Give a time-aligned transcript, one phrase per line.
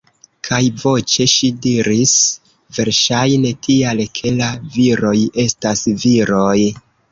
[0.47, 2.13] Kaj voĉe ŝi diris:--
[2.79, 5.15] Verŝajne tial, ke la viroj
[5.47, 6.59] estas viroj.